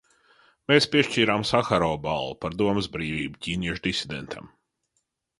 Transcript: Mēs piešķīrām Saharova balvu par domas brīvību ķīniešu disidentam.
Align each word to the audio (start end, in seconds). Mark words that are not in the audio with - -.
Mēs 0.71 0.85
piešķīrām 0.93 1.43
Saharova 1.49 1.99
balvu 2.05 2.31
par 2.45 2.55
domas 2.61 2.87
brīvību 2.95 3.43
ķīniešu 3.47 3.83
disidentam. 3.89 4.49